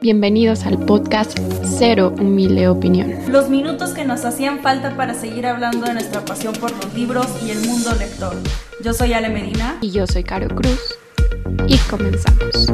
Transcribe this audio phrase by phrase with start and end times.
[0.00, 3.32] Bienvenidos al podcast Cero Humilde Opinión.
[3.32, 7.26] Los minutos que nos hacían falta para seguir hablando de nuestra pasión por los libros
[7.42, 8.34] y el mundo lector.
[8.84, 9.78] Yo soy Ale Medina.
[9.80, 10.98] Y yo soy Caro Cruz.
[11.66, 12.68] Y comenzamos.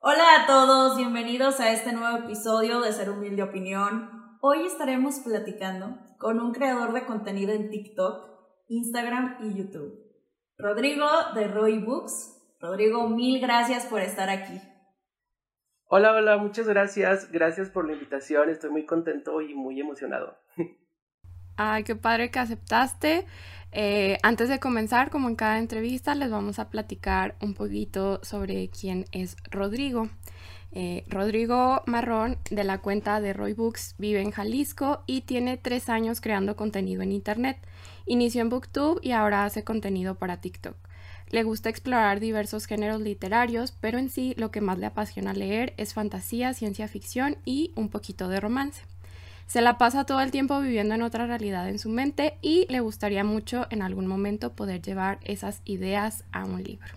[0.00, 4.08] Hola a todos, bienvenidos a este nuevo episodio de Ser Humilde Opinión.
[4.40, 8.24] Hoy estaremos platicando con un creador de contenido en TikTok,
[8.68, 9.98] Instagram y YouTube.
[10.56, 14.60] Rodrigo de Roy Books Rodrigo, mil gracias por estar aquí.
[15.84, 17.30] Hola, hola, muchas gracias.
[17.30, 18.50] Gracias por la invitación.
[18.50, 20.36] Estoy muy contento y muy emocionado.
[21.56, 23.26] Ay, qué padre que aceptaste.
[23.70, 28.68] Eh, antes de comenzar, como en cada entrevista, les vamos a platicar un poquito sobre
[28.70, 30.08] quién es Rodrigo.
[30.72, 35.88] Eh, Rodrigo Marrón, de la cuenta de Roy Books, vive en Jalisco y tiene tres
[35.88, 37.58] años creando contenido en Internet.
[38.04, 40.76] Inició en Booktube y ahora hace contenido para TikTok.
[41.30, 45.74] Le gusta explorar diversos géneros literarios, pero en sí lo que más le apasiona leer
[45.76, 48.82] es fantasía, ciencia ficción y un poquito de romance.
[49.46, 52.80] Se la pasa todo el tiempo viviendo en otra realidad en su mente y le
[52.80, 56.94] gustaría mucho en algún momento poder llevar esas ideas a un libro.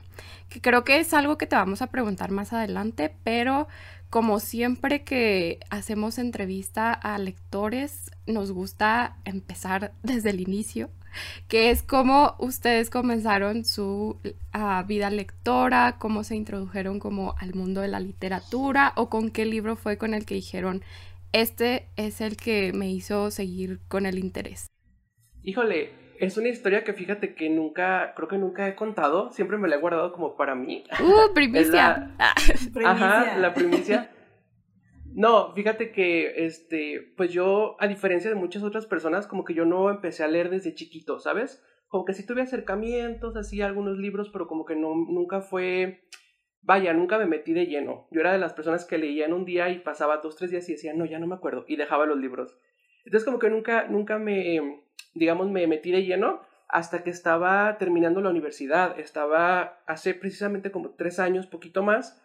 [0.49, 3.69] Que creo que es algo que te vamos a preguntar más adelante, pero
[4.09, 10.89] como siempre que hacemos entrevista a lectores, nos gusta empezar desde el inicio
[11.47, 14.19] que es cómo ustedes comenzaron su
[14.53, 19.45] ah, vida lectora, cómo se introdujeron como al mundo de la literatura o con qué
[19.45, 20.83] libro fue con el que dijeron,
[21.33, 24.67] este es el que me hizo seguir con el interés.
[25.43, 29.67] Híjole, es una historia que fíjate que nunca, creo que nunca he contado, siempre me
[29.67, 30.83] la he guardado como para mí.
[30.99, 32.11] ¡Uh, primicia!
[32.85, 34.11] Ajá, la primicia.
[35.13, 39.65] No, fíjate que, este, pues yo, a diferencia de muchas otras personas, como que yo
[39.65, 41.63] no empecé a leer desde chiquito, ¿sabes?
[41.87, 46.07] Como que sí tuve acercamientos, así algunos libros, pero como que no, nunca fue,
[46.61, 48.07] vaya, nunca me metí de lleno.
[48.11, 50.69] Yo era de las personas que leía en un día y pasaba dos, tres días
[50.69, 52.57] y decía, no, ya no me acuerdo, y dejaba los libros.
[53.03, 54.83] Entonces como que nunca, nunca me,
[55.13, 58.97] digamos, me metí de lleno hasta que estaba terminando la universidad.
[58.99, 62.21] Estaba hace precisamente como tres años, poquito más,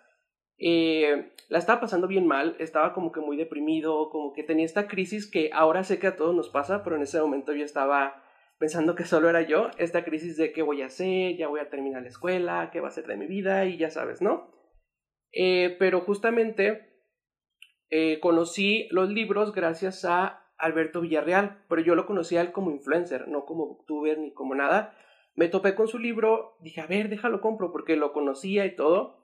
[0.58, 4.88] eh, la estaba pasando bien mal, estaba como que muy deprimido, como que tenía esta
[4.88, 8.22] crisis que ahora sé que a todos nos pasa, pero en ese momento yo estaba
[8.58, 11.68] pensando que solo era yo, esta crisis de qué voy a hacer, ya voy a
[11.68, 14.50] terminar la escuela, qué va a ser de mi vida y ya sabes, ¿no?
[15.32, 17.02] Eh, pero justamente
[17.90, 23.28] eh, conocí los libros gracias a Alberto Villarreal, pero yo lo conocía él como influencer,
[23.28, 24.96] no como booktuber ni como nada.
[25.34, 29.22] Me topé con su libro, dije, a ver, déjalo compro porque lo conocía y todo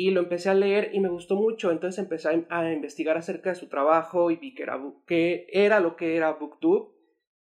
[0.00, 3.56] y lo empecé a leer y me gustó mucho, entonces empecé a, investigar acerca de
[3.56, 6.92] su trabajo y vi que era, que era lo que era Booktube,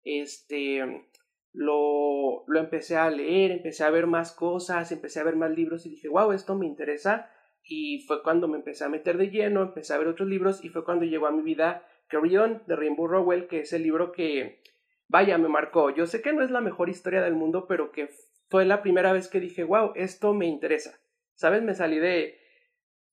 [0.03, 1.07] este,
[1.53, 5.85] lo, lo empecé a leer, empecé a ver más cosas, empecé a ver más libros
[5.85, 7.29] y dije, wow, esto me interesa
[7.61, 10.69] y fue cuando me empecé a meter de lleno, empecé a ver otros libros y
[10.69, 14.63] fue cuando llegó a mi vida Carry de Rainbow Rowell, que es el libro que,
[15.07, 15.91] vaya, me marcó.
[15.91, 18.09] Yo sé que no es la mejor historia del mundo, pero que
[18.49, 20.99] fue la primera vez que dije, wow, esto me interesa.
[21.35, 21.61] ¿Sabes?
[21.61, 22.39] Me salí de,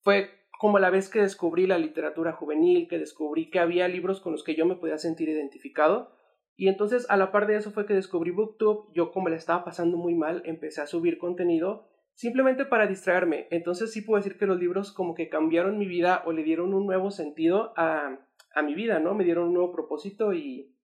[0.05, 4.33] fue como la vez que descubrí la literatura juvenil, que descubrí que había libros con
[4.33, 6.13] los que yo me podía sentir identificado.
[6.57, 9.65] Y entonces a la par de eso fue que descubrí Booktube, yo como le estaba
[9.65, 13.49] pasando muy mal, empecé a subir contenido simplemente para distraerme.
[13.51, 16.73] Entonces sí puedo decir que los libros como que cambiaron mi vida o le dieron
[16.75, 18.21] un nuevo sentido a,
[18.55, 19.15] a mi vida, ¿no?
[19.15, 20.77] Me dieron un nuevo propósito y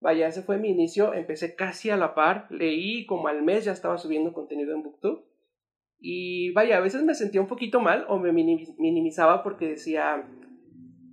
[0.00, 1.14] vaya, ese fue mi inicio.
[1.14, 5.31] Empecé casi a la par, leí como al mes ya estaba subiendo contenido en Booktube
[6.04, 10.28] y vaya, a veces me sentía un poquito mal o me minimizaba porque decía,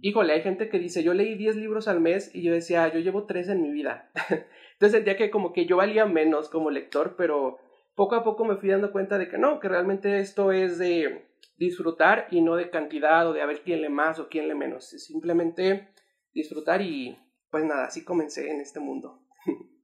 [0.02, 3.00] híjole, hay gente que dice, yo leí 10 libros al mes y yo decía, yo
[3.00, 4.10] llevo 3 en mi vida.
[4.74, 7.60] Entonces sentía que como que yo valía menos como lector, pero
[7.94, 11.28] poco a poco me fui dando cuenta de que no, que realmente esto es de
[11.58, 14.56] disfrutar y no de cantidad o de a ver quién lee más o quién lee
[14.56, 14.92] menos.
[14.94, 15.90] Es simplemente
[16.34, 17.16] disfrutar y
[17.52, 19.22] pues nada, así comencé en este mundo.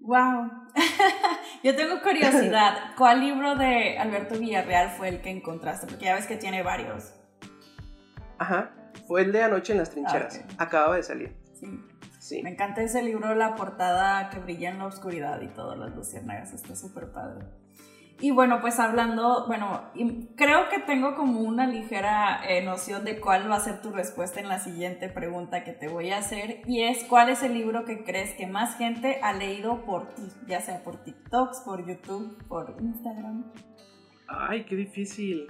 [0.00, 0.48] Wow.
[1.62, 2.74] Yo tengo curiosidad.
[2.96, 5.86] ¿Cuál libro de Alberto Villarreal fue el que encontraste?
[5.86, 7.14] Porque ya ves que tiene varios.
[8.38, 8.70] Ajá.
[9.06, 10.44] Fue el de Anoche en las trincheras.
[10.58, 11.36] Acababa de salir.
[11.54, 11.80] Sí.
[12.18, 12.42] Sí.
[12.42, 16.52] Me encanta ese libro, la portada que brilla en la oscuridad y todas las luciérnagas.
[16.52, 17.46] Está súper padre.
[18.20, 19.92] Y bueno, pues hablando, bueno,
[20.34, 24.40] creo que tengo como una ligera eh, noción de cuál va a ser tu respuesta
[24.40, 27.84] en la siguiente pregunta que te voy a hacer y es cuál es el libro
[27.84, 32.36] que crees que más gente ha leído por ti, ya sea por TikToks, por YouTube,
[32.48, 33.52] por Instagram.
[34.26, 35.46] Ay, qué difícil.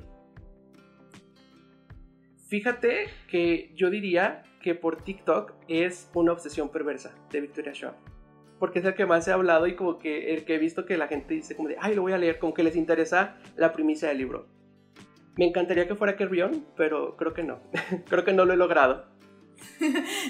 [2.48, 8.17] Fíjate que yo diría que por TikTok es una obsesión perversa de Victoria Shaw
[8.58, 10.96] porque es el que más he hablado y como que el que he visto que
[10.96, 13.72] la gente dice como de, ay, lo voy a leer, como que les interesa la
[13.72, 14.46] primicia del libro.
[15.36, 17.60] Me encantaría que fuera Carrion, pero creo que no.
[18.08, 19.06] creo que no lo he logrado.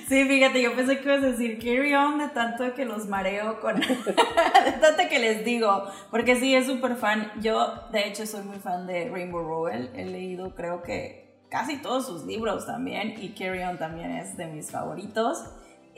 [0.08, 3.60] Sí, fíjate, yo pensé que ibas a decir carry on de tanto que los mareo
[3.60, 3.80] con.
[3.80, 5.84] de tanto que les digo.
[6.10, 7.30] Porque sí, es súper fan.
[7.40, 9.90] Yo, de hecho, soy muy fan de Rainbow Rowell.
[9.94, 13.14] He leído, creo que casi todos sus libros también.
[13.20, 15.44] Y Carry On también es de mis favoritos.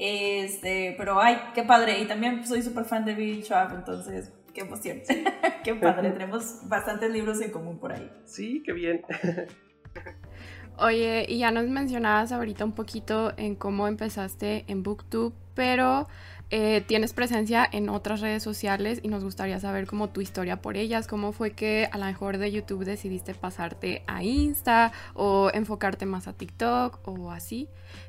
[0.03, 2.01] Este, pero ay, qué padre.
[2.01, 5.01] Y también soy súper fan de Billy Trapp, entonces qué emoción.
[5.65, 6.11] qué padre.
[6.13, 8.11] Tenemos bastantes libros en común por ahí.
[8.25, 9.03] Sí, qué bien.
[10.79, 16.09] Oye, y ya nos mencionabas ahorita un poquito en cómo empezaste en Booktube, pero
[16.51, 20.77] eh, tienes presencia en otras redes sociales y nos gustaría saber cómo tu historia por
[20.77, 26.07] ellas, cómo fue que a lo mejor de YouTube decidiste pasarte a Insta o enfocarte
[26.07, 27.69] más a TikTok o así.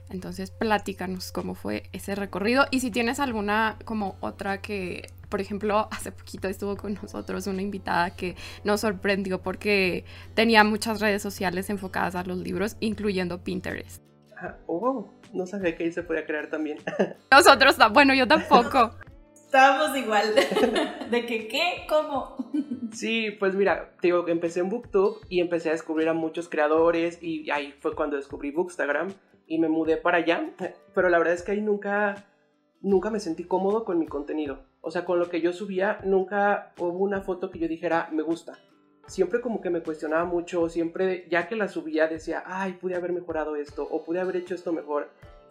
[0.09, 5.87] Entonces, platícanos cómo fue ese recorrido y si tienes alguna como otra que por ejemplo,
[5.91, 10.03] hace poquito estuvo con nosotros una invitada que nos sorprendió porque
[10.35, 14.10] tenía muchas redes sociales enfocadas a los libros, incluyendo Pinterest.
[14.43, 16.79] Ah, oh, no sabía que ahí se podía crear también.
[17.31, 18.91] Nosotros, bueno, yo tampoco.
[19.35, 20.33] Estábamos igual.
[21.11, 21.85] ¿De que qué?
[21.87, 22.37] ¿Cómo?
[22.91, 26.49] Sí, pues mira, te digo que empecé en Booktube y empecé a descubrir a muchos
[26.49, 29.13] creadores y ahí fue cuando descubrí Bookstagram
[29.45, 30.49] y me mudé para allá.
[30.95, 32.25] Pero la verdad es que ahí nunca,
[32.81, 34.63] nunca me sentí cómodo con mi contenido.
[34.81, 38.23] O sea, con lo que yo subía, nunca hubo una foto que yo dijera, me
[38.23, 38.57] gusta.
[39.07, 43.11] Siempre como que me cuestionaba mucho, siempre ya que la subía decía, ay, pude haber
[43.11, 45.09] mejorado esto o pude haber hecho esto mejor.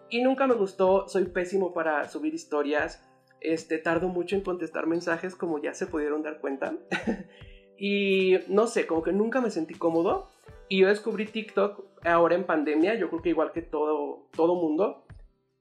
[0.08, 3.02] Y nunca me gustó, soy pésimo para subir historias,
[3.40, 6.74] este, tardo mucho en contestar mensajes como ya se pudieron dar cuenta.
[7.78, 10.28] y no sé, como que nunca me sentí cómodo.
[10.68, 15.04] Y yo descubrí TikTok ahora en pandemia, yo creo que igual que todo, todo mundo.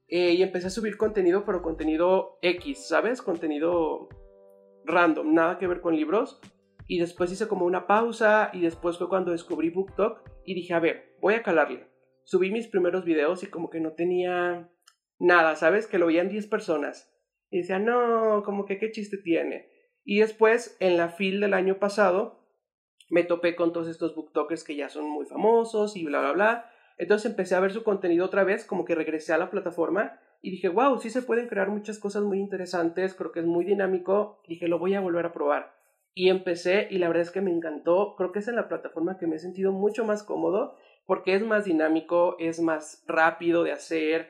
[0.07, 3.21] Eh, y empecé a subir contenido, pero contenido X, ¿sabes?
[3.21, 4.09] Contenido
[4.85, 6.39] random, nada que ver con libros.
[6.89, 10.79] Y después hice como una pausa y después fue cuando descubrí BookTok y dije, a
[10.79, 11.87] ver, voy a calarle.
[12.23, 14.71] Subí mis primeros videos y como que no tenía
[15.19, 15.85] nada, ¿sabes?
[15.85, 17.13] Que lo veían 10 personas.
[17.51, 19.69] Y decía, no, como que qué chiste tiene.
[20.03, 22.43] Y después, en la fil del año pasado,
[23.11, 26.71] me topé con todos estos booktokers que ya son muy famosos y bla, bla, bla.
[26.97, 30.49] Entonces empecé a ver su contenido otra vez, como que regresé a la plataforma y
[30.49, 34.41] dije, wow, sí se pueden crear muchas cosas muy interesantes, creo que es muy dinámico,
[34.47, 35.78] dije, lo voy a volver a probar.
[36.19, 39.17] Y empecé y la verdad es que me encantó, creo que es en la plataforma
[39.17, 40.75] que me he sentido mucho más cómodo
[41.05, 44.29] porque es más dinámico, es más rápido de hacer,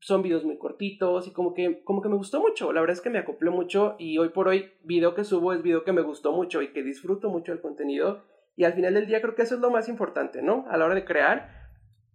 [0.00, 3.02] son videos muy cortitos y como que, como que me gustó mucho, la verdad es
[3.02, 6.00] que me acoplé mucho y hoy por hoy video que subo es video que me
[6.00, 8.24] gustó mucho y que disfruto mucho el contenido.
[8.56, 10.64] Y al final del día creo que eso es lo más importante, ¿no?
[10.70, 11.50] A la hora de crear,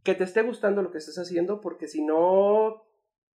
[0.03, 2.88] que te esté gustando lo que estés haciendo, porque si no,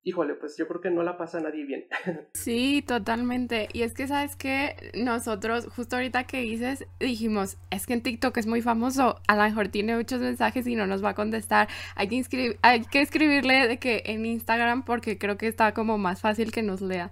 [0.03, 1.87] híjole, pues yo creo que no la pasa a nadie bien.
[2.33, 3.69] Sí, totalmente.
[3.73, 8.37] Y es que, ¿sabes que Nosotros, justo ahorita que dices, dijimos, es que en TikTok
[8.37, 11.69] es muy famoso, a lo mejor tiene muchos mensajes y no nos va a contestar.
[11.97, 16.21] Hay que, hay que escribirle de que en Instagram porque creo que está como más
[16.21, 17.11] fácil que nos lea.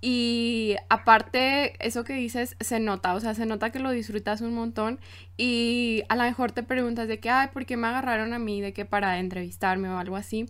[0.00, 4.54] Y aparte, eso que dices se nota, o sea, se nota que lo disfrutas un
[4.54, 4.98] montón
[5.36, 8.62] y a lo mejor te preguntas de que, ay, ¿por qué me agarraron a mí
[8.62, 10.48] de que para entrevistarme o algo así?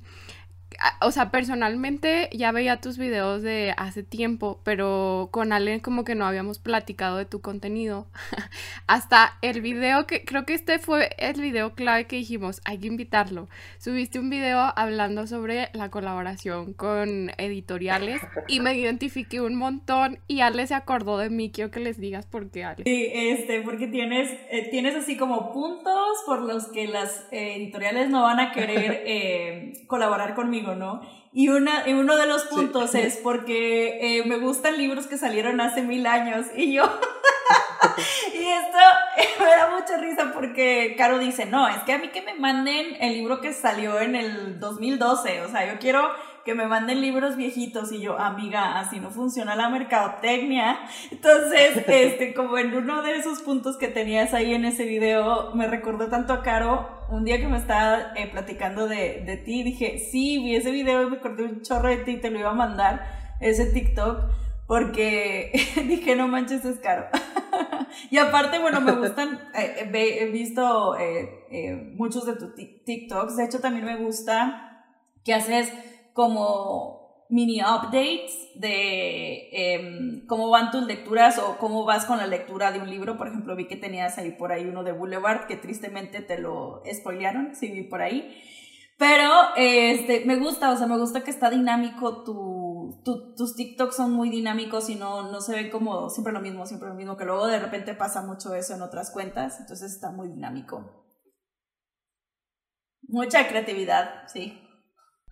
[1.01, 6.15] O sea, personalmente ya veía tus videos de hace tiempo, pero con Ale como que
[6.15, 8.07] no habíamos platicado de tu contenido.
[8.87, 12.87] Hasta el video que creo que este fue el video clave que dijimos, hay que
[12.87, 13.49] invitarlo.
[13.79, 20.41] Subiste un video hablando sobre la colaboración con editoriales y me identifiqué un montón y
[20.41, 21.51] Ale se acordó de mí.
[21.51, 22.85] Quiero que les digas por qué, Ale.
[22.85, 28.09] Sí, este, porque tienes, eh, tienes así como puntos por los que las eh, editoriales
[28.11, 31.01] no van a querer eh, colaborar conmigo ¿no?
[31.33, 35.61] Y, una, y uno de los puntos es porque eh, me gustan libros que salieron
[35.61, 36.85] hace mil años y yo...
[38.35, 38.79] y esto
[39.41, 42.97] me da mucha risa porque Caro dice, no, es que a mí que me manden
[43.01, 46.11] el libro que salió en el 2012, o sea, yo quiero
[46.45, 50.79] que me manden libros viejitos y yo, amiga, así no funciona la mercadotecnia.
[51.11, 55.67] Entonces, este, como en uno de esos puntos que tenías ahí en ese video, me
[55.67, 59.99] recordó tanto a Caro, un día que me estaba eh, platicando de, de ti, dije,
[59.99, 62.51] sí, vi ese video y me acordé un chorro de ti y te lo iba
[62.51, 64.31] a mandar, ese TikTok,
[64.67, 65.53] porque
[65.89, 67.07] dije, no manches, es caro.
[68.11, 73.61] y aparte, bueno, me gustan, eh, he visto eh, muchos de tus TikToks, de hecho
[73.61, 74.67] también me gusta
[75.25, 75.73] que haces
[76.13, 77.01] como
[77.31, 82.81] mini updates de em, cómo van tus lecturas o cómo vas con la lectura de
[82.81, 83.17] un libro.
[83.17, 86.83] Por ejemplo, vi que tenías ahí por ahí uno de Boulevard que tristemente te lo
[86.93, 88.37] spoilearon, sí vi por ahí.
[88.99, 93.03] Pero este, me gusta, o sea, me gusta que está dinámico, tu,
[93.35, 96.91] tus TikToks son muy dinámicos y no, no se ve como siempre lo mismo, siempre
[96.91, 100.29] lo mismo, que luego de repente pasa mucho eso en otras cuentas, entonces está muy
[100.29, 101.07] dinámico.
[103.09, 104.61] Mucha creatividad, sí.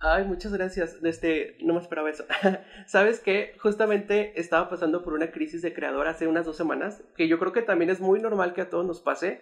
[0.00, 0.96] Ay, muchas gracias.
[1.02, 2.24] Este, no me esperaba eso.
[2.86, 7.26] Sabes que justamente estaba pasando por una crisis de creador hace unas dos semanas, que
[7.26, 9.40] yo creo que también es muy normal que a todos nos pase,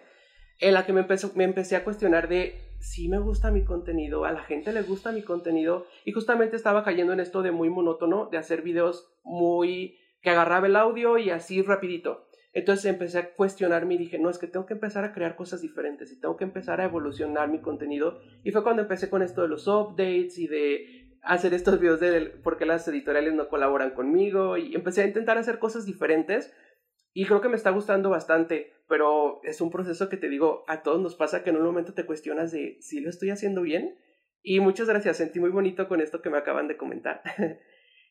[0.59, 4.25] en la que me, empezó, me empecé a cuestionar de si me gusta mi contenido,
[4.25, 7.69] a la gente le gusta mi contenido, y justamente estaba cayendo en esto de muy
[7.69, 12.26] monótono, de hacer videos muy que agarraba el audio y así rapidito.
[12.57, 15.61] Entonces empecé a cuestionarme y dije, no, es que tengo que empezar a crear cosas
[15.61, 18.19] diferentes y tengo que empezar a evolucionar mi contenido.
[18.43, 22.19] Y fue cuando empecé con esto de los updates y de hacer estos videos de
[22.41, 26.51] por qué las editoriales no colaboran conmigo y empecé a intentar hacer cosas diferentes
[27.13, 30.81] y creo que me está gustando bastante, pero es un proceso que te digo, a
[30.81, 33.99] todos nos pasa que en un momento te cuestionas de si lo estoy haciendo bien.
[34.41, 37.21] Y muchas gracias, sentí muy bonito con esto que me acaban de comentar.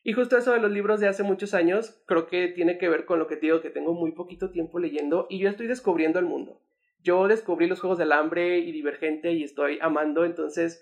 [0.07, 3.03] Y justo eso de los libros de hace muchos años, creo que tiene que ver
[3.03, 6.17] con lo que te digo, que tengo muy poquito tiempo leyendo y yo estoy descubriendo
[6.17, 6.61] el mundo.
[7.03, 10.81] Yo descubrí los Juegos del Hambre y Divergente y estoy amando, entonces,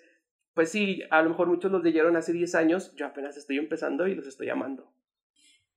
[0.54, 4.06] pues sí, a lo mejor muchos los leyeron hace 10 años, yo apenas estoy empezando
[4.06, 4.94] y los estoy amando.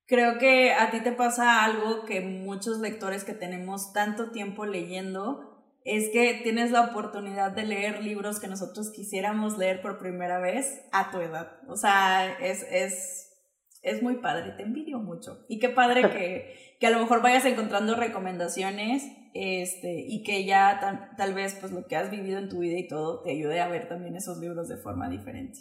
[0.05, 5.65] Creo que a ti te pasa algo que muchos lectores que tenemos tanto tiempo leyendo,
[5.87, 10.83] es que tienes la oportunidad de leer libros que nosotros quisiéramos leer por primera vez
[10.93, 11.61] a tu edad.
[11.67, 13.28] O sea, es, es
[13.83, 15.45] es muy padre, te envidio mucho.
[15.49, 19.05] Y qué padre que, que a lo mejor vayas encontrando recomendaciones
[19.35, 20.81] este, y que ya
[21.17, 23.69] tal vez pues lo que has vivido en tu vida y todo te ayude a
[23.69, 25.59] ver también esos libros de forma diferente.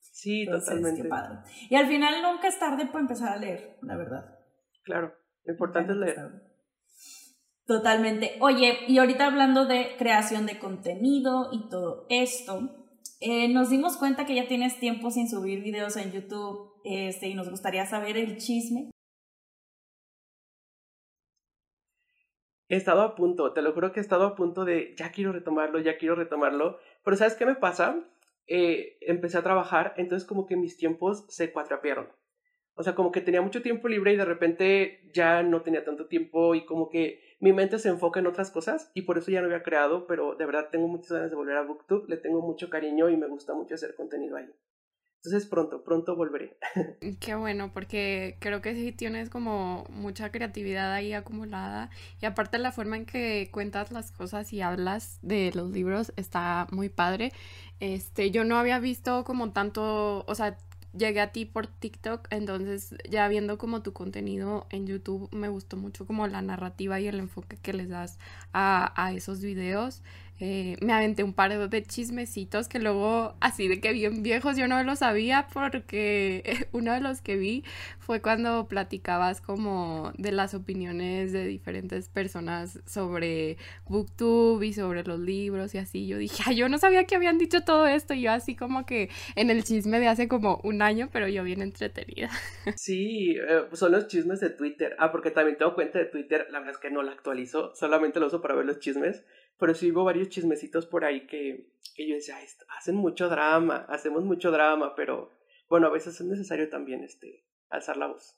[0.00, 1.02] Sí, totalmente.
[1.02, 1.38] Qué padre.
[1.68, 4.38] Y al final nunca es tarde para empezar a leer, la verdad.
[4.82, 6.48] Claro, lo importante es leer.
[7.66, 8.36] Totalmente.
[8.40, 12.86] Oye, y ahorita hablando de creación de contenido y todo esto,
[13.20, 17.34] eh, nos dimos cuenta que ya tienes tiempo sin subir videos en YouTube este, y
[17.34, 18.90] nos gustaría saber el chisme.
[22.68, 25.32] He estado a punto, te lo juro que he estado a punto de ya quiero
[25.32, 28.04] retomarlo, ya quiero retomarlo, pero ¿sabes qué me pasa?
[28.46, 32.08] Eh, empecé a trabajar, entonces como que mis tiempos se cuatrapearon.
[32.74, 36.06] O sea, como que tenía mucho tiempo libre y de repente ya no tenía tanto
[36.06, 39.40] tiempo y como que mi mente se enfoca en otras cosas y por eso ya
[39.40, 42.40] no había creado, pero de verdad tengo muchas ganas de volver a BookTube, le tengo
[42.40, 44.48] mucho cariño y me gusta mucho hacer contenido ahí.
[45.24, 46.56] Entonces pronto, pronto volveré.
[47.20, 52.70] Qué bueno, porque creo que sí tienes como mucha creatividad ahí acumulada y aparte la
[52.70, 57.32] forma en que cuentas las cosas y hablas de los libros está muy padre.
[57.80, 60.56] Este, yo no había visto como tanto, o sea,
[60.96, 65.76] llegué a ti por TikTok, entonces ya viendo como tu contenido en YouTube me gustó
[65.76, 68.18] mucho como la narrativa y el enfoque que les das
[68.52, 70.02] a, a esos videos.
[70.40, 74.68] Eh, me aventé un par de chismecitos que luego, así de que bien viejos, yo
[74.68, 77.64] no lo sabía porque uno de los que vi
[77.98, 85.18] fue cuando platicabas como de las opiniones de diferentes personas sobre Booktube y sobre los
[85.18, 86.06] libros y así.
[86.06, 88.14] Yo dije, yo no sabía que habían dicho todo esto.
[88.14, 91.42] Y yo así como que en el chisme de hace como un año, pero yo
[91.42, 92.30] bien entretenida.
[92.76, 94.94] Sí, eh, son los chismes de Twitter.
[94.98, 98.20] Ah, porque también tengo cuenta de Twitter, la verdad es que no la actualizo, solamente
[98.20, 99.24] lo uso para ver los chismes
[99.58, 102.36] pero sí hubo varios chismecitos por ahí que, que yo decía,
[102.76, 105.30] hacen mucho drama, hacemos mucho drama, pero
[105.68, 108.36] bueno, a veces es necesario también este, alzar la voz.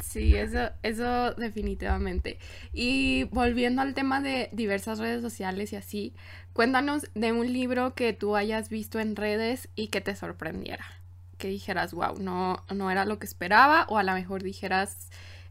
[0.00, 2.38] Sí, eso, eso definitivamente.
[2.72, 6.14] Y volviendo al tema de diversas redes sociales y así,
[6.52, 10.84] cuéntanos de un libro que tú hayas visto en redes y que te sorprendiera.
[11.38, 15.08] Que dijeras, wow, no, no era lo que esperaba, o a lo mejor dijeras,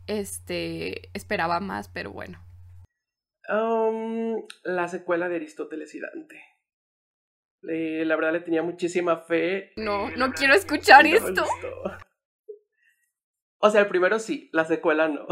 [0.08, 2.40] este, esperaba más, pero bueno
[4.64, 6.42] la secuela de Aristóteles y Dante.
[7.62, 9.72] la verdad le tenía muchísima fe.
[9.76, 11.46] No, no quiero escuchar esto.
[13.60, 15.28] O sea, el primero sí, la secuela no.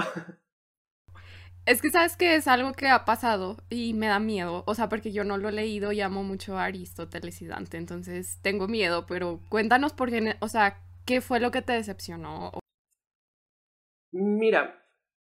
[1.66, 4.64] Es que sabes que es algo que ha pasado y me da miedo.
[4.66, 7.78] O sea, porque yo no lo he leído y amo mucho a Aristóteles y Dante.
[7.78, 12.52] Entonces tengo miedo, pero cuéntanos por qué, o sea, ¿qué fue lo que te decepcionó?
[14.12, 14.79] Mira,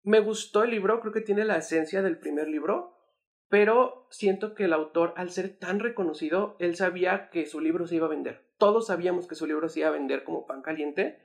[0.07, 2.95] me gustó el libro, creo que tiene la esencia del primer libro,
[3.49, 7.97] pero siento que el autor, al ser tan reconocido, él sabía que su libro se
[7.97, 8.47] iba a vender.
[8.57, 11.19] Todos sabíamos que su libro se iba a vender como pan caliente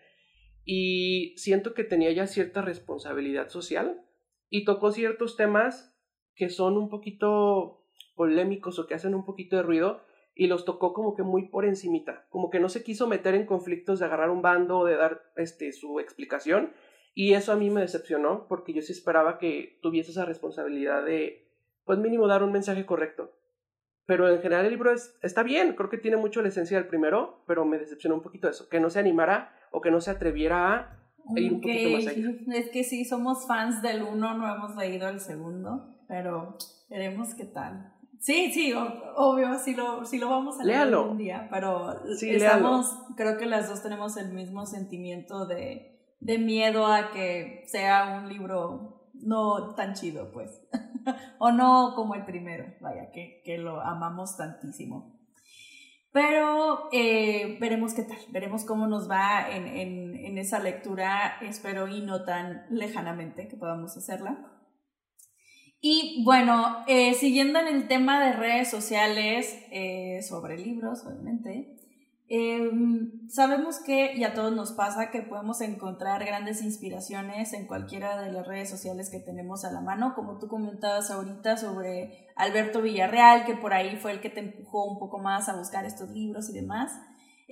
[0.65, 4.03] y siento que tenía ya cierta responsabilidad social
[4.49, 5.95] y tocó ciertos temas
[6.33, 7.85] que son un poquito
[8.15, 10.01] polémicos o que hacen un poquito de ruido
[10.33, 13.45] y los tocó como que muy por encimita, como que no se quiso meter en
[13.45, 16.73] conflictos de agarrar un bando o de dar este su explicación,
[17.13, 21.47] y eso a mí me decepcionó porque yo sí esperaba que tuviese esa responsabilidad de,
[21.85, 23.31] pues mínimo, dar un mensaje correcto.
[24.05, 26.87] Pero en general el libro es, está bien, creo que tiene mucho la esencia del
[26.87, 30.11] primero, pero me decepcionó un poquito eso, que no se animara o que no se
[30.11, 30.99] atreviera
[31.35, 32.31] a ir un poquito más allá.
[32.53, 36.57] Es que sí, somos fans del uno, no hemos leído el segundo, pero
[36.89, 37.93] veremos qué tal.
[38.19, 38.73] Sí, sí,
[39.15, 43.47] obvio, sí lo, sí lo vamos a leer un día, pero sí, estamos, creo que
[43.47, 49.75] las dos tenemos el mismo sentimiento de, de miedo a que sea un libro no
[49.75, 50.61] tan chido, pues,
[51.39, 55.19] o no como el primero, vaya, que, que lo amamos tantísimo.
[56.13, 61.87] Pero eh, veremos qué tal, veremos cómo nos va en, en, en esa lectura, espero
[61.87, 64.51] y no tan lejanamente que podamos hacerla.
[65.79, 71.80] Y bueno, eh, siguiendo en el tema de redes sociales, eh, sobre libros, obviamente,
[72.33, 78.21] em, sabemos que, y a todos nos pasa, que podemos encontrar grandes inspiraciones en cualquiera
[78.21, 82.81] de las redes sociales que tenemos a la mano, como tú comentabas ahorita sobre Alberto
[82.81, 86.09] Villarreal, que por ahí fue el que te empujó un poco más a buscar estos
[86.11, 86.93] libros y demás.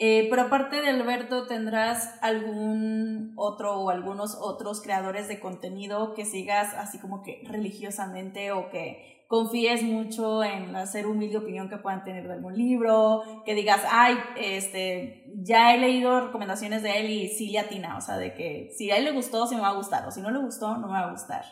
[0.01, 6.24] Eh, pero aparte de Alberto, ¿tendrás algún otro o algunos otros creadores de contenido que
[6.24, 12.03] sigas así como que religiosamente o que confíes mucho en hacer humilde opinión que puedan
[12.03, 17.27] tener de algún libro, que digas, ay, este, ya he leído recomendaciones de él y
[17.27, 19.69] sí le atina, o sea, de que si a él le gustó, sí me va
[19.69, 21.45] a gustar, o si no le gustó, no me va a gustar.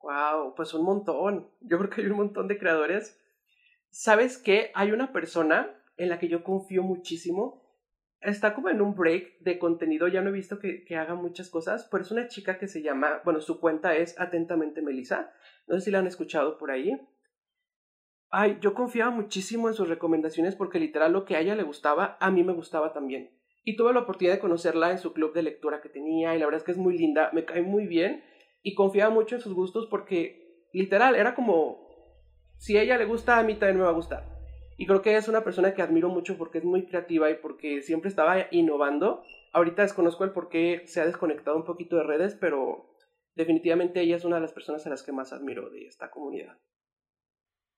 [0.00, 1.46] Wow, pues un montón.
[1.60, 3.20] Yo creo que hay un montón de creadores.
[3.90, 4.72] ¿Sabes qué?
[4.74, 5.68] Hay una persona
[5.98, 7.59] en la que yo confío muchísimo.
[8.20, 11.88] Está como en un break de contenido, ya no he visto que, haga muchas cosas,
[11.90, 15.32] pero es una chica que se llama, bueno, su cuenta es Atentamente Melissa,
[15.66, 17.00] no sé si la han escuchado por ahí.
[18.30, 22.18] Ay, yo confiaba muchísimo en sus recomendaciones porque literal lo que a ella le gustaba,
[22.20, 23.30] a mí me gustaba también.
[23.64, 26.44] Y tuve la oportunidad de conocerla en su club de lectura que tenía y la
[26.44, 28.22] verdad es que es muy linda, me cae muy bien
[28.62, 31.88] y confiaba mucho en sus gustos porque literal era como,
[32.58, 34.39] si ella le gusta, a mí también me va a gustar.
[34.80, 37.82] Y creo que es una persona que admiro mucho porque es muy creativa y porque
[37.82, 39.22] siempre estaba innovando.
[39.52, 42.88] Ahorita desconozco el por qué se ha desconectado un poquito de redes, pero
[43.34, 46.56] definitivamente ella es una de las personas a las que más admiro de esta comunidad.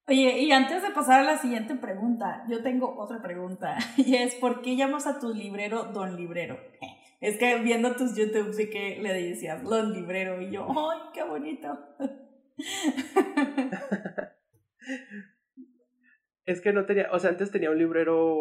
[0.07, 4.37] Oye, y antes de pasar a la siguiente pregunta, yo tengo otra pregunta, y es,
[4.37, 6.57] ¿por qué llamas a tu librero Don Librero?
[7.21, 11.25] Es que viendo tus YouTube sí que le decías Don Librero, y yo, ¡ay, qué
[11.25, 11.77] bonito!
[16.45, 18.37] Es que no tenía, o sea, antes tenía un librero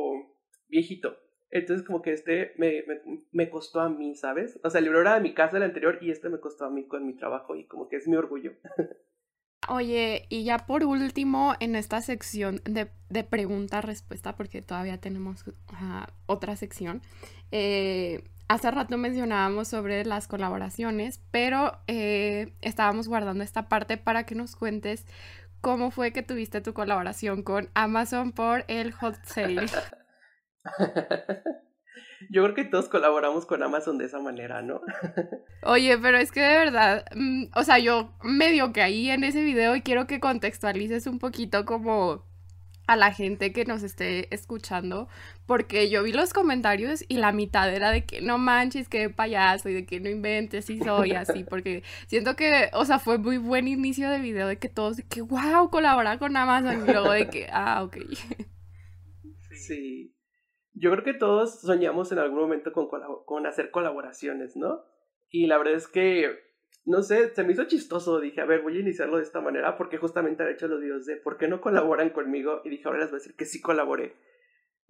[0.67, 1.17] viejito.
[1.51, 2.83] Entonces como que este me,
[3.31, 4.57] me, costó a mí, ¿sabes?
[4.63, 6.69] O sea, el libro era de mi casa, el anterior, y este me costó a
[6.69, 8.53] mí con mi trabajo y como que es mi orgullo.
[9.67, 15.45] Oye, y ya por último, en esta sección de, de pregunta-respuesta, porque todavía tenemos
[16.25, 17.01] otra sección,
[17.51, 24.35] eh, hace rato mencionábamos sobre las colaboraciones, pero eh, estábamos guardando esta parte para que
[24.35, 25.05] nos cuentes
[25.61, 29.65] cómo fue que tuviste tu colaboración con Amazon por el hot sale.
[32.29, 34.81] Yo creo que todos colaboramos con Amazon de esa manera, ¿no?
[35.63, 39.75] Oye, pero es que de verdad, mm, o sea, yo medio caí en ese video
[39.75, 42.30] y quiero que contextualices un poquito como
[42.91, 45.07] a la gente que nos esté escuchando,
[45.45, 49.69] porque yo vi los comentarios y la mitad era de que no manches, que payaso
[49.69, 53.37] y de que no inventes y soy así, porque siento que, o sea, fue muy
[53.37, 57.13] buen inicio de video de que todos de que wow, colaborar con Amazon y luego
[57.13, 57.97] de que, ah, ok.
[59.53, 60.13] Sí.
[60.73, 62.89] Yo creo que todos soñamos en algún momento con,
[63.25, 64.83] con hacer colaboraciones, ¿no?
[65.29, 66.27] Y la verdad es que
[66.85, 68.19] no sé, se me hizo chistoso.
[68.19, 71.05] Dije, a ver, voy a iniciarlo de esta manera porque justamente han hecho los videos
[71.05, 72.61] de ¿por qué no colaboran conmigo?
[72.63, 74.15] Y dije, ahora les voy a decir que sí colaboré.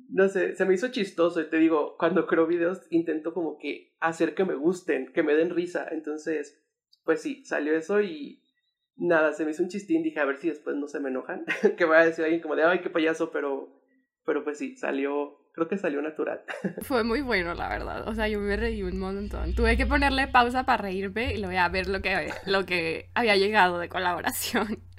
[0.10, 3.96] No sé, se me hizo chistoso y te digo, cuando creo videos intento como que
[4.00, 5.88] hacer que me gusten, que me den risa.
[5.92, 6.64] Entonces,
[7.04, 8.42] pues sí, salió eso y
[8.96, 10.02] nada, se me hizo un chistín.
[10.02, 11.46] Dije, a ver si después no se me enojan.
[11.78, 13.70] que vaya a decir alguien como de, ay, qué payaso, pero,
[14.26, 16.42] pero pues sí, salió, creo que salió natural.
[16.82, 18.08] Fue muy bueno, la verdad.
[18.08, 19.54] O sea, yo me reí un montón.
[19.54, 23.10] Tuve que ponerle pausa para reírme y lo voy a ver lo que, lo que
[23.14, 24.84] había llegado de colaboración.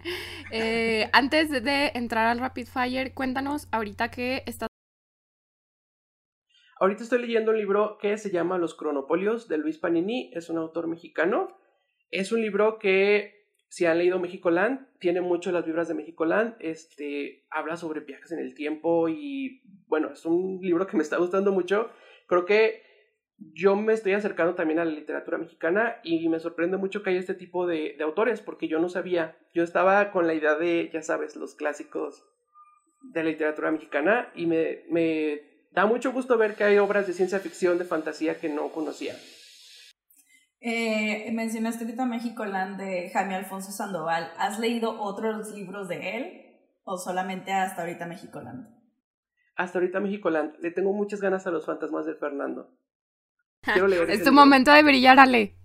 [0.54, 4.68] Eh, antes de entrar al Rapid Fire, cuéntanos ahorita que estás...
[6.78, 10.30] Ahorita estoy leyendo un libro que se llama Los Cronopolios de Luis Panini.
[10.34, 11.56] Es un autor mexicano.
[12.10, 13.41] Es un libro que
[13.72, 16.56] si han leído Land, tiene mucho las vibras de Land.
[16.58, 21.16] este, habla sobre viajes en el tiempo y bueno, es un libro que me está
[21.16, 21.88] gustando mucho.
[22.26, 22.82] Creo que
[23.38, 27.20] yo me estoy acercando también a la literatura mexicana y me sorprende mucho que haya
[27.20, 31.00] este tipo de, autores porque yo no sabía, yo estaba con la idea de, ya
[31.00, 32.26] sabes, los clásicos
[33.00, 37.14] de la literatura mexicana y me, me da mucho gusto ver que hay obras de
[37.14, 39.14] ciencia ficción, de fantasía que no conocía.
[40.64, 44.32] Eh, mencionaste ahorita México Land de Jaime Alfonso Sandoval.
[44.38, 46.42] ¿Has leído otros libros de él
[46.84, 48.68] o solamente hasta ahorita México Land?
[49.56, 50.54] Hasta ahorita México Land.
[50.60, 52.70] Le tengo muchas ganas a los fantasmas de Fernando.
[53.62, 55.56] Quiero leer es tu momento de brillar, Ale.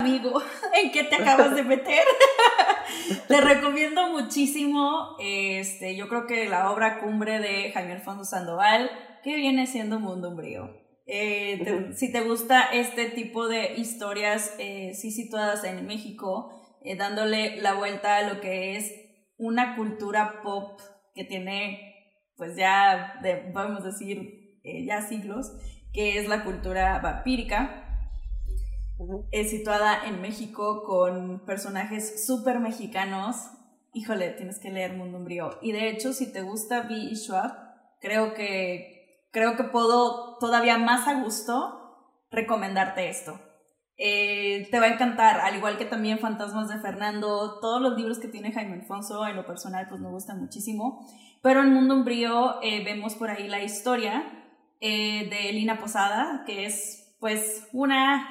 [0.00, 0.40] Amigo,
[0.82, 2.04] ¿en qué te acabas de meter?
[3.28, 8.90] Te recomiendo muchísimo, este, yo creo que la obra cumbre de Jaime Alfonso Sandoval,
[9.24, 10.79] que viene siendo Mundo Umbrío.
[11.12, 16.52] Eh, si te gusta este tipo de historias, eh, sí situadas en México,
[16.84, 18.92] eh, dándole la vuelta a lo que es
[19.36, 20.80] una cultura pop
[21.12, 21.96] que tiene,
[22.36, 25.50] pues ya, de, vamos a decir, ya siglos,
[25.92, 28.06] que es la cultura vampírica.
[29.32, 33.50] Es situada en México con personajes súper mexicanos.
[33.94, 35.58] Híjole, tienes que leer Mundo Umbrío.
[35.60, 37.16] Y de hecho, si te gusta B.
[37.16, 37.52] Schwab,
[38.00, 38.99] creo que,
[39.30, 43.40] creo que puedo todavía más a gusto recomendarte esto.
[43.96, 48.18] Eh, te va a encantar, al igual que también Fantasmas de Fernando, todos los libros
[48.18, 51.06] que tiene Jaime Alfonso, en lo personal, pues me gustan muchísimo.
[51.42, 54.24] Pero en Mundo Umbrío eh, vemos por ahí la historia
[54.80, 58.30] eh, de Lina Posada, que es pues una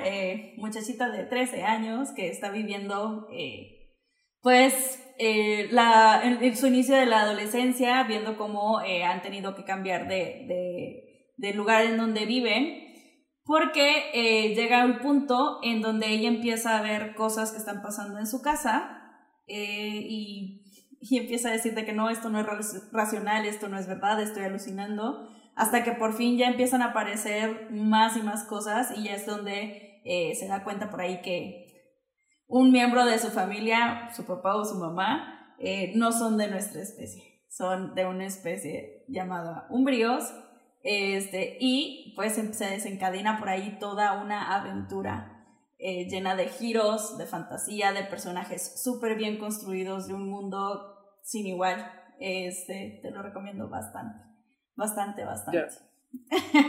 [0.57, 3.27] muchachita de 13 años que está viviendo
[4.43, 10.07] eh, pues la, en, su inicio de la adolescencia, viendo cómo han tenido que cambiar
[10.07, 12.85] de, de, lugar en donde viven,
[13.43, 18.27] porque llega un punto en donde ella empieza a ver cosas que están pasando en
[18.27, 19.01] su casa
[19.47, 20.63] y,
[21.01, 22.45] y empieza a decir de que no, esto no es
[22.91, 27.69] racional, esto no es verdad, estoy alucinando hasta que por fin ya empiezan a aparecer
[27.69, 31.68] más y más cosas y ya es donde eh, se da cuenta por ahí que
[32.49, 36.81] un miembro de su familia, su papá o su mamá, eh, no son de nuestra
[36.81, 40.33] especie, son de una especie llamada umbríos,
[40.81, 45.39] este, y pues se desencadena por ahí toda una aventura
[45.77, 51.45] eh, llena de giros, de fantasía, de personajes súper bien construidos, de un mundo sin
[51.45, 51.89] igual.
[52.19, 54.25] Este, te lo recomiendo bastante.
[54.75, 55.88] Bastante, bastante.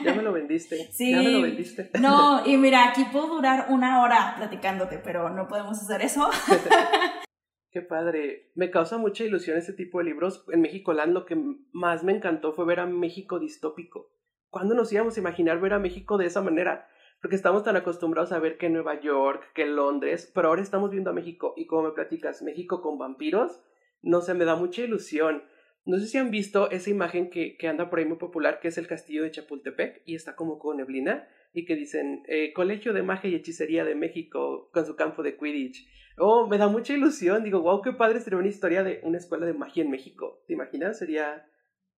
[0.05, 0.15] Ya.
[0.15, 0.91] me lo vendiste.
[0.93, 1.13] Sí.
[1.13, 1.91] Ya me lo vendiste.
[2.01, 6.29] No, y mira, aquí puedo durar una hora platicándote, pero no podemos hacer eso.
[7.71, 8.51] Qué padre.
[8.55, 10.45] Me causa mucha ilusión este tipo de libros.
[10.53, 11.37] En México Land lo que
[11.73, 14.11] más me encantó fue ver a México distópico.
[14.49, 16.89] ¿Cuándo nos íbamos a imaginar ver a México de esa manera?
[17.21, 21.11] Porque estamos tan acostumbrados a ver que Nueva York, que Londres, pero ahora estamos viendo
[21.11, 21.55] a México.
[21.57, 23.61] Y como me platicas, México con vampiros,
[24.03, 25.45] no sé, me da mucha ilusión.
[25.85, 28.69] No sé si han visto esa imagen que, que, anda por ahí muy popular, que
[28.69, 32.93] es el castillo de Chapultepec y está como con neblina y que dicen eh, Colegio
[32.93, 35.89] de Magia y Hechicería de México con su campo de Quidditch.
[36.19, 37.45] Oh, me da mucha ilusión.
[37.45, 40.45] Digo, wow, qué padre sería una historia de una escuela de magia en México.
[40.47, 40.99] ¿Te imaginas?
[40.99, 41.47] Sería,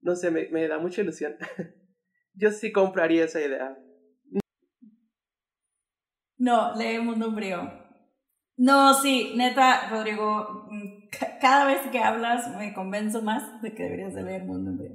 [0.01, 1.35] no sé, me, me da mucha ilusión.
[2.33, 3.77] Yo sí compraría esa idea.
[6.37, 7.82] No, lee Mundo Umbrío.
[8.63, 11.09] No, sí, neta, Rodrigo, mm,
[11.41, 14.93] cada vez que hablas me convenzo más de que deberías de leer Mundo Umbrío.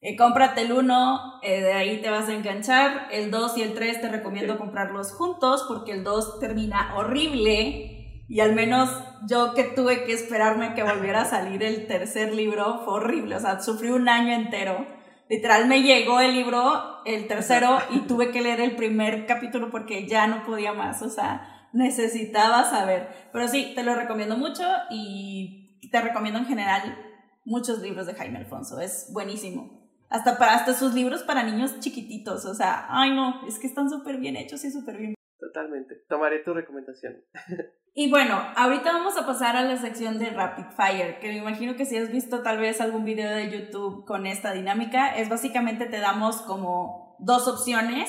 [0.00, 3.08] Eh, cómprate el 1, eh, de ahí te vas a enganchar.
[3.10, 8.24] El 2 y el 3 te recomiendo comprarlos juntos porque el 2 termina horrible.
[8.30, 8.88] Y al menos
[9.28, 13.36] yo que tuve que esperarme que volviera a salir el tercer libro, fue horrible.
[13.36, 14.86] O sea, sufrí un año entero.
[15.28, 20.08] Literal me llegó el libro, el tercero, y tuve que leer el primer capítulo porque
[20.08, 21.02] ya no podía más.
[21.02, 23.08] O sea, necesitaba saber.
[23.32, 26.96] Pero sí, te lo recomiendo mucho y te recomiendo en general
[27.44, 28.80] muchos libros de Jaime Alfonso.
[28.80, 29.82] Es buenísimo.
[30.08, 32.44] Hasta, para, hasta sus libros para niños chiquititos.
[32.44, 35.14] O sea, ay no, es que están súper bien hechos y súper bien.
[35.38, 35.96] Totalmente.
[36.08, 37.16] Tomaré tu recomendación.
[37.94, 41.76] Y bueno, ahorita vamos a pasar a la sección de Rapid Fire, que me imagino
[41.76, 45.84] que si has visto tal vez algún video de YouTube con esta dinámica, es básicamente
[45.84, 48.08] te damos como dos opciones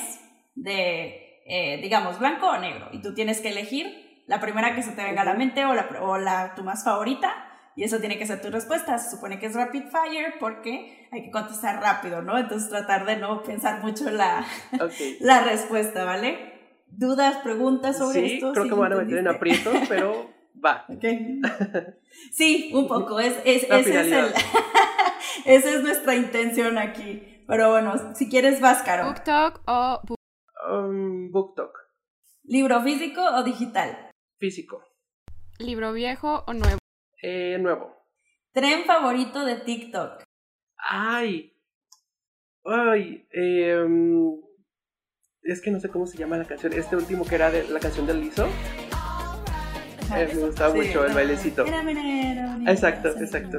[0.54, 4.92] de eh, digamos, blanco o negro, y tú tienes que elegir la primera que se
[4.92, 7.32] te venga a la mente o la, o la tu más favorita,
[7.76, 8.96] y eso tiene que ser tu respuesta.
[8.98, 12.38] Se supone que es rapid fire porque hay que contestar rápido, ¿no?
[12.38, 14.46] Entonces tratar de no pensar mucho la,
[15.20, 16.52] la respuesta, ¿vale?
[16.86, 18.52] ¿Dudas, preguntas sobre esto?
[18.52, 20.30] Creo que me van a meter en aprietos, pero
[20.64, 20.86] va.
[22.30, 23.18] Sí, un poco.
[23.18, 24.26] Es, es, ese es el,
[25.44, 27.42] esa es nuestra intención aquí.
[27.48, 29.06] Pero bueno, si quieres, vas, Caro.
[29.06, 30.00] Book Talk o
[30.68, 31.78] Um, BookTok.
[32.44, 34.10] ¿Libro físico o digital?
[34.38, 34.82] Físico.
[35.58, 36.78] ¿Libro viejo o nuevo?
[37.22, 37.94] Eh, nuevo.
[38.52, 40.22] ¿Tren favorito de TikTok?
[40.76, 41.56] Ay.
[42.64, 43.26] Ay.
[43.30, 44.40] Em,
[45.42, 46.72] es que no sé cómo se llama la canción.
[46.72, 48.46] Este último que era de la canción del liso.
[50.16, 51.64] Eh, me gustaba mucho el bailecito.
[52.66, 53.58] exacto, exacto.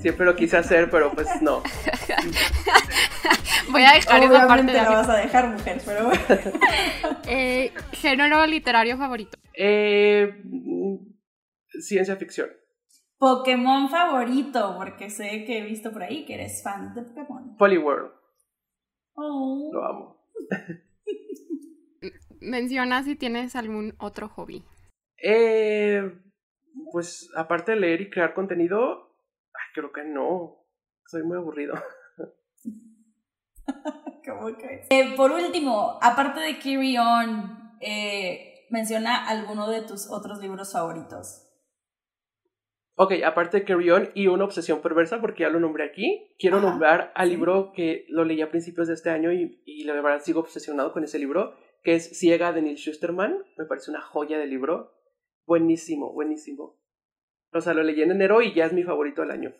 [0.00, 1.62] Siempre lo quise hacer, pero pues no.
[3.70, 6.22] Voy a dejar esa parte de la vas a dejar, mujer, pero bueno.
[7.28, 9.36] eh, género literario favorito.
[9.54, 10.42] Eh,
[11.80, 12.48] ciencia ficción.
[13.18, 17.56] Pokémon favorito, porque sé que he visto por ahí que eres fan de Pokémon.
[17.58, 18.12] Poliworld.
[19.14, 19.70] Oh.
[19.72, 20.24] Lo amo.
[22.40, 24.64] Menciona si tienes algún otro hobby.
[25.22, 26.02] Eh,
[26.92, 29.09] Pues aparte de leer y crear contenido,
[29.74, 30.64] creo que no.
[31.06, 31.74] Soy muy aburrido.
[34.26, 34.86] ¿Cómo que?
[34.90, 41.46] Eh, por último, aparte de Carry On, eh, menciona alguno de tus otros libros favoritos.
[42.96, 46.60] Ok, aparte de Carry On y Una Obsesión Perversa, porque ya lo nombré aquí, quiero
[46.60, 50.20] nombrar al libro que lo leí a principios de este año y, y la verdad
[50.20, 53.42] sigo obsesionado con ese libro, que es Ciega de Neil Schusterman.
[53.56, 54.92] Me parece una joya de libro.
[55.46, 56.79] Buenísimo, buenísimo.
[57.52, 59.52] O sea, lo leí en enero y ya es mi favorito del año.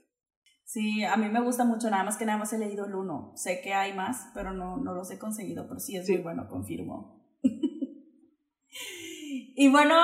[0.64, 3.32] Sí, a mí me gusta mucho, nada más que nada más he leído el uno.
[3.34, 6.46] Sé que hay más, pero no, no los he conseguido, pero sí es muy bueno,
[6.48, 7.20] confirmo.
[9.56, 9.96] y bueno,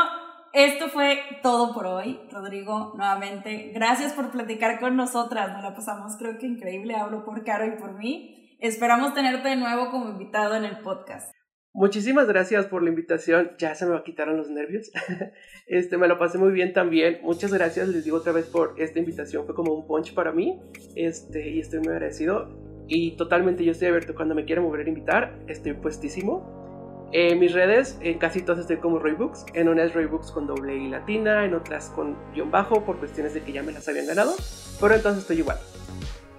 [0.52, 3.70] esto fue todo por hoy, Rodrigo, nuevamente.
[3.74, 7.78] Gracias por platicar con nosotras, nos la pasamos creo que increíble, hablo por Caro y
[7.78, 8.56] por mí.
[8.58, 11.30] Esperamos tenerte de nuevo como invitado en el podcast.
[11.76, 13.50] Muchísimas gracias por la invitación.
[13.58, 14.90] Ya se me quitaron los nervios.
[15.68, 17.18] Este, me lo pasé muy bien también.
[17.22, 19.44] Muchas gracias, les digo otra vez por esta invitación.
[19.46, 20.60] Fue como un punch para mí.
[20.94, 22.48] Este, y estoy muy agradecido.
[22.86, 25.38] Y totalmente yo estoy abierto cuando me quieran volver a invitar.
[25.48, 27.08] Estoy puestísimo.
[27.12, 29.44] En mis redes, en casi todas estoy como Roybooks.
[29.54, 33.34] En una es Roybooks con doble y latina, en otras con guion bajo por cuestiones
[33.34, 34.34] de que ya me las habían ganado.
[34.80, 35.58] Pero entonces estoy igual.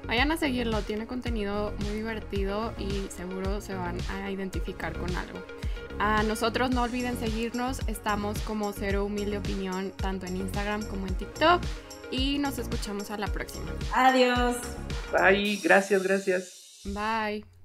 [0.08, 5.40] Vayan a seguirlo, tiene contenido muy divertido y seguro se van a identificar con algo.
[6.00, 11.16] A nosotros no olviden seguirnos, estamos como Cero Humilde Opinión tanto en Instagram como en
[11.16, 11.62] TikTok
[12.12, 13.72] y nos escuchamos a la próxima.
[13.94, 14.56] Adiós.
[15.12, 16.82] Bye, gracias, gracias.
[16.86, 17.57] Bye.